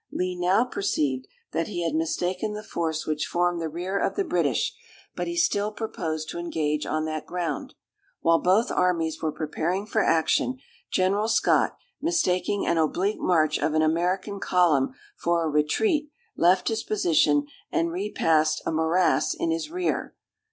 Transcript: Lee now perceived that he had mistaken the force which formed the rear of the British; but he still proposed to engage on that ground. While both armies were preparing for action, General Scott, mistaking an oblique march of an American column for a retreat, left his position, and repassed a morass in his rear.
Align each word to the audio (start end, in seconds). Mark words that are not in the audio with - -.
Lee 0.11 0.35
now 0.35 0.63
perceived 0.65 1.27
that 1.51 1.67
he 1.67 1.83
had 1.85 1.93
mistaken 1.93 2.53
the 2.53 2.63
force 2.63 3.05
which 3.05 3.27
formed 3.27 3.61
the 3.61 3.69
rear 3.69 3.99
of 3.99 4.15
the 4.15 4.23
British; 4.23 4.75
but 5.15 5.27
he 5.27 5.37
still 5.37 5.71
proposed 5.71 6.27
to 6.29 6.39
engage 6.39 6.87
on 6.87 7.05
that 7.05 7.27
ground. 7.27 7.75
While 8.21 8.39
both 8.41 8.71
armies 8.71 9.21
were 9.21 9.31
preparing 9.31 9.85
for 9.85 10.03
action, 10.03 10.57
General 10.89 11.27
Scott, 11.27 11.77
mistaking 12.01 12.65
an 12.65 12.79
oblique 12.79 13.19
march 13.19 13.59
of 13.59 13.75
an 13.75 13.83
American 13.83 14.39
column 14.39 14.95
for 15.15 15.43
a 15.43 15.47
retreat, 15.47 16.09
left 16.35 16.69
his 16.69 16.81
position, 16.81 17.45
and 17.71 17.91
repassed 17.91 18.63
a 18.65 18.71
morass 18.71 19.35
in 19.35 19.51
his 19.51 19.69
rear. 19.69 20.15